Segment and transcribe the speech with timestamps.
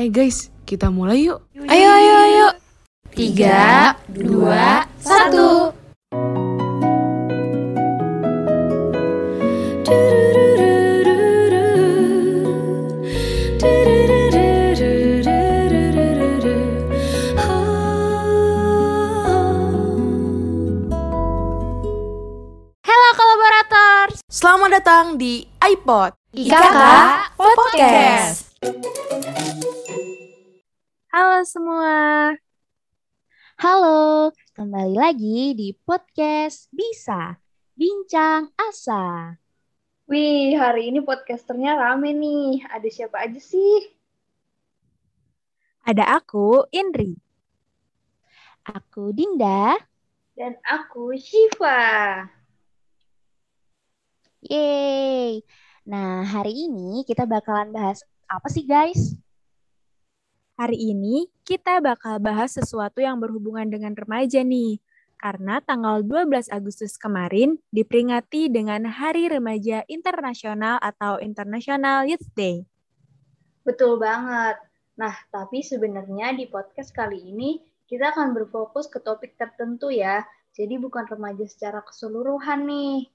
[0.00, 1.44] Eh guys, kita mulai yuk.
[1.68, 2.48] Ayo, ayo, ayo.
[3.12, 5.76] Tiga, dua, satu.
[24.32, 26.16] Selamat datang di iPod.
[26.32, 26.80] IKK
[27.36, 28.48] Podcast.
[31.10, 32.38] Halo semua.
[33.58, 37.34] Halo, kembali lagi di podcast Bisa
[37.74, 39.34] Bincang Asa.
[40.06, 42.62] Wih, hari ini podcasternya rame nih.
[42.62, 43.90] Ada siapa aja sih?
[45.82, 47.18] Ada aku, Indri.
[48.70, 49.82] Aku Dinda.
[50.38, 52.22] Dan aku Shiva.
[54.46, 55.42] Yeay.
[55.90, 57.98] Nah, hari ini kita bakalan bahas
[58.30, 59.18] apa sih guys?
[60.60, 64.76] Hari ini kita bakal bahas sesuatu yang berhubungan dengan remaja nih.
[65.16, 72.68] Karena tanggal 12 Agustus kemarin diperingati dengan Hari Remaja Internasional atau International Youth Day.
[73.64, 74.60] Betul banget.
[75.00, 80.28] Nah, tapi sebenarnya di podcast kali ini kita akan berfokus ke topik tertentu ya.
[80.52, 83.08] Jadi bukan remaja secara keseluruhan nih.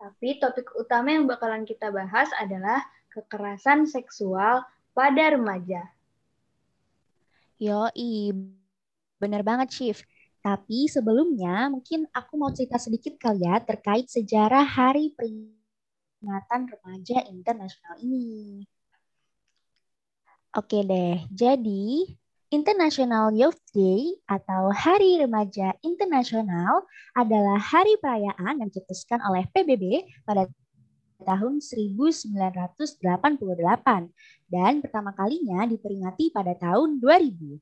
[0.00, 2.80] Tapi topik utama yang bakalan kita bahas adalah
[3.12, 4.64] kekerasan seksual
[4.96, 5.92] pada remaja.
[7.56, 8.36] Yoi,
[9.16, 9.98] bener banget Chief.
[10.44, 17.96] Tapi sebelumnya mungkin aku mau cerita sedikit kali ya terkait sejarah Hari Peringatan Remaja Internasional
[18.04, 18.62] ini.
[20.54, 22.06] Oke deh, jadi
[22.52, 26.86] International Youth Day atau Hari Remaja Internasional
[27.18, 30.46] adalah hari perayaan yang dicetuskan oleh PBB pada
[31.22, 32.32] tahun 1988
[34.52, 37.60] dan pertama kalinya diperingati pada tahun 2000.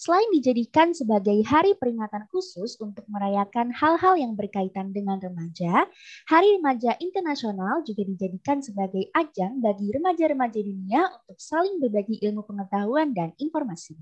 [0.00, 5.84] Selain dijadikan sebagai hari peringatan khusus untuk merayakan hal-hal yang berkaitan dengan remaja,
[6.24, 13.12] Hari Remaja Internasional juga dijadikan sebagai ajang bagi remaja-remaja dunia untuk saling berbagi ilmu pengetahuan
[13.12, 13.92] dan informasi.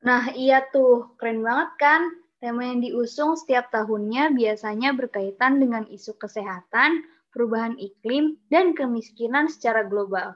[0.00, 2.02] Nah, iya tuh, keren banget kan?
[2.40, 7.04] Tema yang diusung setiap tahunnya biasanya berkaitan dengan isu kesehatan,
[7.38, 10.34] perubahan iklim, dan kemiskinan secara global.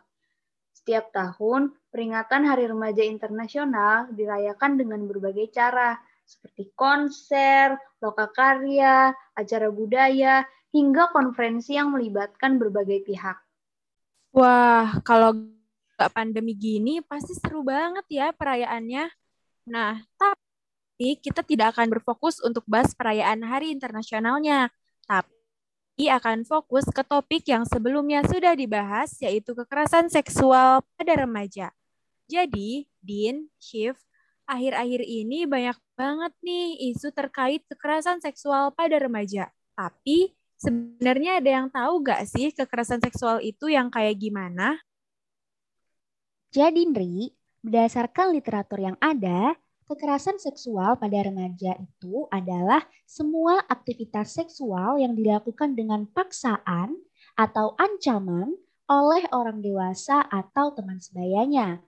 [0.70, 10.46] Setiap tahun, peringatan Hari Remaja Internasional dirayakan dengan berbagai cara, seperti konser, lokakarya, acara budaya,
[10.70, 13.36] hingga konferensi yang melibatkan berbagai pihak.
[14.30, 15.34] Wah, kalau
[15.98, 19.10] nggak pandemi gini pasti seru banget ya perayaannya.
[19.68, 24.72] Nah, tapi kita tidak akan berfokus untuk bahas perayaan Hari Internasionalnya,
[25.04, 25.31] tapi
[26.00, 31.70] akan fokus ke topik yang sebelumnya sudah dibahas, yaitu kekerasan seksual pada remaja.
[32.26, 34.00] Jadi, Din, Shift,
[34.48, 39.52] akhir-akhir ini banyak banget nih isu terkait kekerasan seksual pada remaja.
[39.76, 44.80] Tapi, sebenarnya ada yang tahu gak sih kekerasan seksual itu yang kayak gimana?
[46.52, 49.56] Jadi, Nri, berdasarkan literatur yang ada,
[49.92, 56.96] kekerasan seksual pada remaja itu adalah semua aktivitas seksual yang dilakukan dengan paksaan
[57.36, 58.56] atau ancaman
[58.88, 61.84] oleh orang dewasa atau teman sebayanya.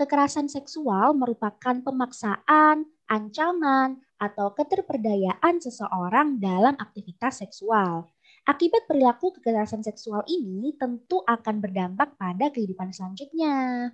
[0.00, 8.08] Kekerasan seksual merupakan pemaksaan, ancaman, atau keterperdayaan seseorang dalam aktivitas seksual.
[8.48, 13.92] Akibat perilaku kekerasan seksual ini tentu akan berdampak pada kehidupan selanjutnya.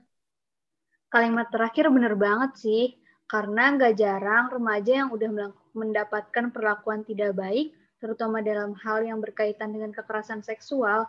[1.10, 2.99] Kalimat terakhir bener banget sih,
[3.30, 7.70] karena nggak jarang remaja yang udah mendapatkan perlakuan tidak baik,
[8.02, 11.06] terutama dalam hal yang berkaitan dengan kekerasan seksual,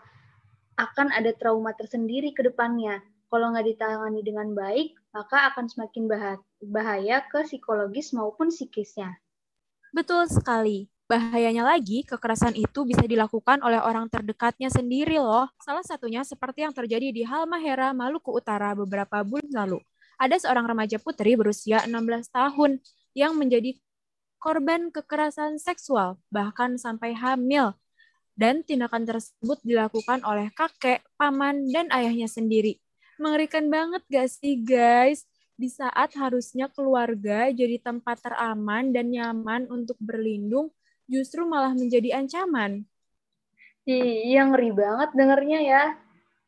[0.77, 3.01] akan ada trauma tersendiri ke depannya.
[3.25, 6.05] Kalau nggak ditangani dengan baik, maka akan semakin
[6.61, 9.17] bahaya ke psikologis maupun psikisnya.
[9.89, 10.93] Betul sekali.
[11.09, 15.49] Bahayanya lagi, kekerasan itu bisa dilakukan oleh orang terdekatnya sendiri loh.
[15.59, 19.81] Salah satunya seperti yang terjadi di Halmahera, Maluku Utara beberapa bulan lalu.
[20.21, 22.77] Ada seorang remaja putri berusia 16 tahun
[23.17, 23.73] yang menjadi
[24.37, 27.73] korban kekerasan seksual, bahkan sampai hamil.
[28.37, 32.77] Dan tindakan tersebut dilakukan oleh kakek, paman, dan ayahnya sendiri.
[33.17, 35.25] Mengerikan banget gak sih guys?
[35.57, 40.69] Di saat harusnya keluarga jadi tempat teraman dan nyaman untuk berlindung,
[41.09, 42.85] justru malah menjadi ancaman.
[43.89, 45.83] Iya, ngeri banget dengernya ya.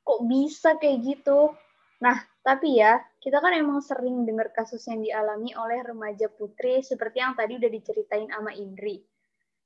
[0.06, 1.54] Kok bisa kayak gitu?
[1.98, 7.24] Nah, tapi ya, kita kan emang sering dengar kasus yang dialami oleh remaja putri seperti
[7.24, 9.00] yang tadi udah diceritain sama Indri.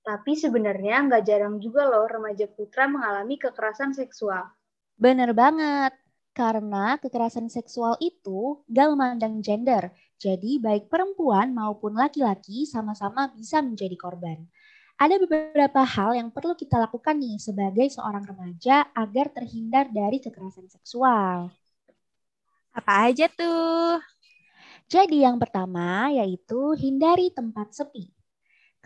[0.06, 4.46] Tapi sebenarnya nggak jarang juga loh remaja putra mengalami kekerasan seksual.
[4.94, 5.98] Bener banget.
[6.38, 9.90] Karena kekerasan seksual itu gak memandang gender,
[10.22, 14.46] jadi baik perempuan maupun laki-laki sama-sama bisa menjadi korban.
[15.02, 20.70] Ada beberapa hal yang perlu kita lakukan nih sebagai seorang remaja agar terhindar dari kekerasan
[20.70, 21.50] seksual.
[22.78, 23.98] Apa aja tuh?
[24.86, 28.14] Jadi yang pertama yaitu hindari tempat sepi.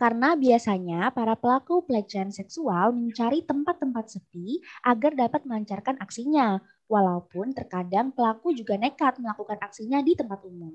[0.00, 6.58] Karena biasanya para pelaku pelecehan seksual mencari tempat-tempat sepi agar dapat melancarkan aksinya,
[6.88, 10.72] walaupun terkadang pelaku juga nekat melakukan aksinya di tempat umum.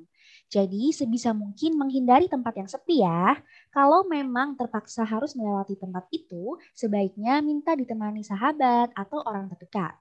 [0.48, 3.36] Jadi sebisa mungkin menghindari tempat yang sepi ya.
[3.74, 9.98] Kalau memang terpaksa harus melewati tempat itu, sebaiknya minta ditemani sahabat atau orang terdekat.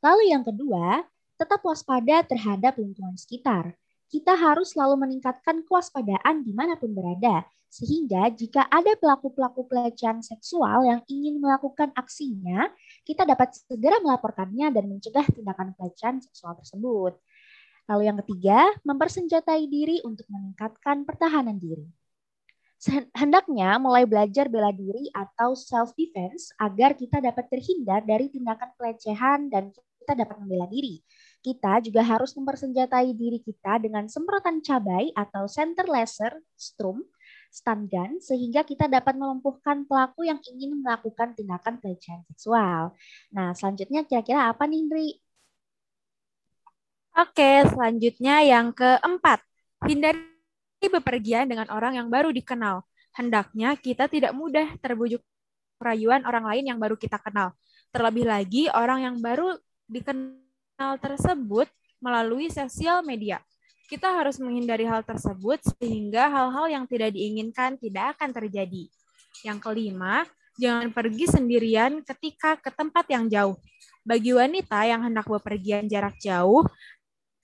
[0.00, 1.04] Lalu yang kedua,
[1.40, 3.72] tetap waspada terhadap lingkungan sekitar
[4.10, 10.82] kita harus selalu meningkatkan kewaspadaan di mana pun berada, sehingga jika ada pelaku-pelaku pelecehan seksual
[10.82, 12.66] yang ingin melakukan aksinya,
[13.06, 17.14] kita dapat segera melaporkannya dan mencegah tindakan pelecehan seksual tersebut.
[17.86, 21.86] Lalu yang ketiga, mempersenjatai diri untuk meningkatkan pertahanan diri.
[23.14, 29.70] Hendaknya mulai belajar bela diri atau self-defense agar kita dapat terhindar dari tindakan pelecehan dan
[29.70, 30.98] kita dapat membela diri
[31.40, 37.00] kita juga harus mempersenjatai diri kita dengan semprotan cabai atau center laser strum
[37.50, 42.94] stun gun sehingga kita dapat melumpuhkan pelaku yang ingin melakukan tindakan pelecehan seksual.
[43.34, 45.08] Nah, selanjutnya kira-kira apa nih, Indri?
[47.18, 49.42] Oke, selanjutnya yang keempat.
[49.82, 50.22] Hindari
[50.86, 52.86] bepergian dengan orang yang baru dikenal.
[53.18, 55.18] Hendaknya kita tidak mudah terbujuk
[55.82, 57.50] rayuan orang lain yang baru kita kenal.
[57.90, 59.58] Terlebih lagi orang yang baru
[59.90, 60.49] dikenal
[60.80, 61.68] hal tersebut
[62.00, 63.44] melalui sosial media.
[63.84, 68.88] Kita harus menghindari hal tersebut sehingga hal-hal yang tidak diinginkan tidak akan terjadi.
[69.44, 70.24] Yang kelima,
[70.56, 73.60] jangan pergi sendirian ketika ke tempat yang jauh.
[74.00, 76.64] Bagi wanita yang hendak bepergian jarak jauh,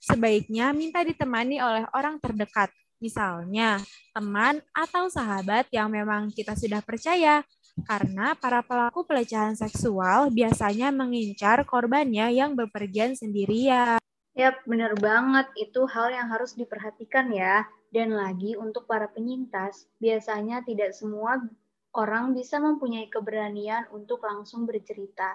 [0.00, 2.72] sebaiknya minta ditemani oleh orang terdekat,
[3.02, 3.76] misalnya
[4.16, 7.44] teman atau sahabat yang memang kita sudah percaya,
[7.84, 14.00] karena para pelaku pelecehan seksual biasanya mengincar korbannya yang bepergian sendirian.
[14.36, 15.48] Yap, benar banget.
[15.56, 17.64] Itu hal yang harus diperhatikan ya.
[17.92, 21.40] Dan lagi untuk para penyintas, biasanya tidak semua
[21.96, 25.32] orang bisa mempunyai keberanian untuk langsung bercerita.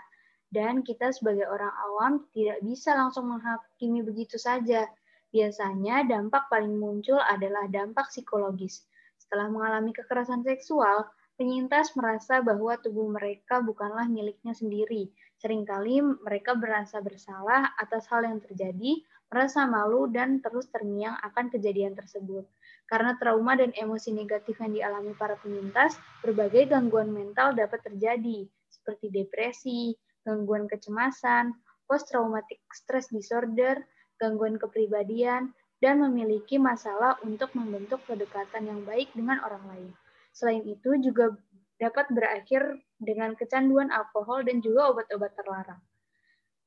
[0.52, 4.86] Dan kita sebagai orang awam tidak bisa langsung menghakimi begitu saja.
[5.34, 8.86] Biasanya dampak paling muncul adalah dampak psikologis.
[9.18, 11.08] Setelah mengalami kekerasan seksual,
[11.42, 15.10] Penyintas merasa bahwa tubuh mereka bukanlah miliknya sendiri.
[15.42, 21.98] Seringkali mereka merasa bersalah atas hal yang terjadi, merasa malu, dan terus terngiang akan kejadian
[21.98, 22.46] tersebut.
[22.86, 29.10] Karena trauma dan emosi negatif yang dialami para penyintas, berbagai gangguan mental dapat terjadi, seperti
[29.10, 31.58] depresi, gangguan kecemasan,
[31.90, 33.82] post-traumatic stress disorder,
[34.22, 35.50] gangguan kepribadian,
[35.82, 39.92] dan memiliki masalah untuk membentuk kedekatan yang baik dengan orang lain.
[40.31, 41.36] Selain itu juga
[41.78, 45.81] dapat berakhir dengan kecanduan alkohol dan juga obat-obat terlarang.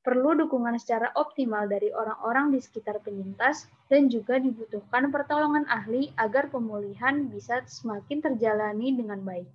[0.05, 6.53] Perlu dukungan secara optimal dari orang-orang di sekitar penyintas dan juga dibutuhkan pertolongan ahli agar
[6.53, 9.49] pemulihan bisa semakin terjalani dengan baik.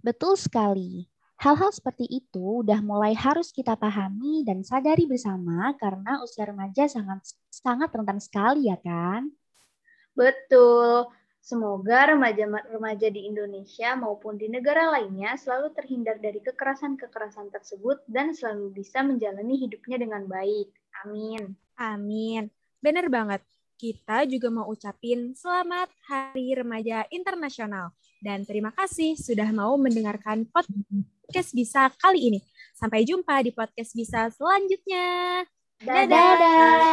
[0.00, 1.04] Betul sekali.
[1.36, 7.20] Hal-hal seperti itu udah mulai harus kita pahami dan sadari bersama karena usia remaja sangat
[7.52, 9.28] sangat rentan sekali ya kan?
[10.16, 11.10] Betul.
[11.44, 18.72] Semoga remaja-remaja di Indonesia maupun di negara lainnya selalu terhindar dari kekerasan-kekerasan tersebut dan selalu
[18.72, 20.72] bisa menjalani hidupnya dengan baik.
[21.04, 21.52] Amin.
[21.76, 22.48] Amin.
[22.80, 23.44] Benar banget.
[23.76, 27.92] Kita juga mau ucapin selamat Hari Remaja Internasional.
[28.24, 32.40] Dan terima kasih sudah mau mendengarkan podcast Bisa kali ini.
[32.72, 35.44] Sampai jumpa di podcast Bisa selanjutnya.
[35.84, 36.08] Dadah.
[36.08, 36.83] Dadah.